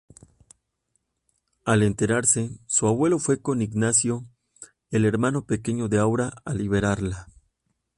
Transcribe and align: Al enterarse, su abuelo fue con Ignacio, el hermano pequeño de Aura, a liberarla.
Al 1.63 1.83
enterarse, 1.83 2.49
su 2.65 2.87
abuelo 2.87 3.19
fue 3.19 3.39
con 3.39 3.61
Ignacio, 3.61 4.25
el 4.89 5.05
hermano 5.05 5.45
pequeño 5.45 5.89
de 5.89 5.99
Aura, 5.99 6.33
a 6.43 6.55
liberarla. 6.55 7.27